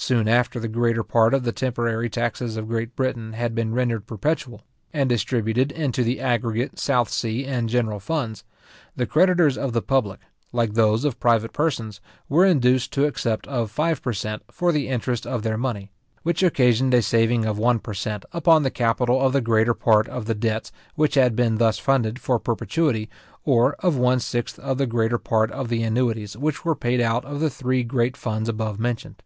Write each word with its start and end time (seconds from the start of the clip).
Soon 0.00 0.28
after 0.28 0.60
the 0.60 0.68
greater 0.68 1.02
part 1.02 1.34
of 1.34 1.42
the 1.42 1.50
temporary 1.50 2.08
taxes 2.08 2.56
of 2.56 2.68
Great 2.68 2.94
Britain 2.94 3.32
had 3.32 3.52
been 3.52 3.74
rendered 3.74 4.06
perpetual, 4.06 4.62
and 4.92 5.08
distributed 5.08 5.72
into 5.72 6.04
the 6.04 6.20
aggregate, 6.20 6.78
South 6.78 7.08
sea, 7.10 7.44
and 7.44 7.68
general 7.68 7.98
funds, 7.98 8.44
the 8.94 9.06
creditors 9.06 9.58
of 9.58 9.72
the 9.72 9.82
public, 9.82 10.20
like 10.52 10.74
those 10.74 11.04
of 11.04 11.18
private 11.18 11.52
persons, 11.52 12.00
were 12.28 12.46
induced 12.46 12.92
to 12.92 13.06
accept 13.06 13.44
of 13.48 13.72
five 13.72 14.00
per 14.00 14.12
cent. 14.12 14.40
for 14.52 14.70
the 14.70 14.86
interest 14.88 15.26
of 15.26 15.42
their 15.42 15.58
money, 15.58 15.90
which 16.22 16.44
occasioned 16.44 16.94
a 16.94 17.02
saving 17.02 17.44
of 17.44 17.58
one 17.58 17.80
per 17.80 17.92
cent. 17.92 18.24
upon 18.30 18.62
the 18.62 18.70
capital 18.70 19.20
of 19.20 19.32
the 19.32 19.40
greater 19.42 19.74
part 19.74 20.08
or 20.08 20.20
the 20.22 20.34
debts 20.34 20.70
which 20.94 21.16
had 21.16 21.34
been 21.34 21.56
thus 21.58 21.76
funded 21.76 22.20
for 22.20 22.38
perpetuity, 22.38 23.10
or 23.44 23.72
of 23.80 23.96
one 23.96 24.20
sixth 24.20 24.60
of 24.60 24.78
the 24.78 24.86
greater 24.86 25.18
part 25.18 25.50
of 25.50 25.68
the 25.68 25.82
annuities 25.82 26.36
which 26.36 26.64
were 26.64 26.76
paid 26.76 27.00
out 27.00 27.24
of 27.24 27.40
the 27.40 27.50
three 27.50 27.82
great 27.82 28.16
funds 28.16 28.48
above 28.48 28.78
mentioned. 28.78 29.16